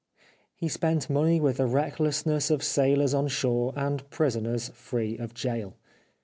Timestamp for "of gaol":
5.19-5.75